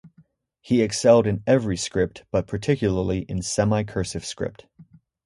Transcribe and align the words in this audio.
He 0.61 0.81
excelled 0.81 1.27
in 1.27 1.43
every 1.45 1.77
script 1.77 2.23
but 2.31 2.47
particularly 2.47 3.19
in 3.19 3.43
semi-cursive 3.43 4.25
script. 4.25 4.65